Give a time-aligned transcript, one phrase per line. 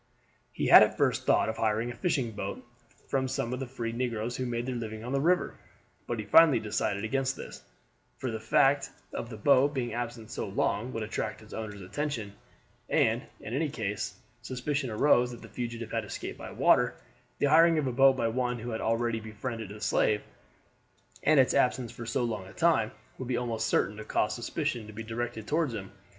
[0.51, 2.65] He had at first thought of hiring a fishing boat
[3.07, 5.59] from some of the free negroes who made their living on the river.
[6.07, 7.61] But he finally decided against this;
[8.17, 12.33] for the fact of the boat being absent so long would attract its owner's attention,
[12.89, 16.95] and in case any suspicion arose that the fugitive had escaped by water,
[17.37, 20.23] the hiring of a boat by one who had already befriended the slave,
[21.21, 24.87] and its absence for so long a time, would be almost certain to cause suspicion
[24.87, 25.91] to be directed toward him.